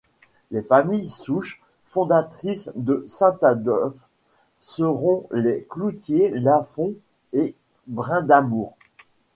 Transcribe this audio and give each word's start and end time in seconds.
Les 0.49 0.63
familles 0.63 1.07
souches 1.07 1.61
fondatrices 1.85 2.71
de 2.73 3.03
St-Adolphe 3.05 4.09
seront 4.59 5.27
les 5.29 5.63
Cloutier, 5.69 6.29
Lafond 6.31 6.95
et 7.33 7.53
Brindamour. 7.85 8.75